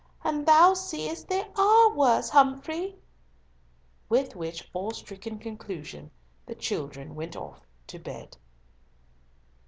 And, 0.23 0.47
thou 0.47 0.73
seest, 0.73 1.27
they 1.27 1.45
are 1.55 1.93
worse, 1.93 2.31
Humfrey!" 2.31 2.95
With 4.09 4.35
which 4.35 4.67
awe 4.73 4.89
stricken 4.93 5.37
conclusion 5.37 6.09
the 6.47 6.55
children 6.55 7.13
went 7.13 7.35
off 7.35 7.61
to 7.85 7.99
bed. 7.99 8.35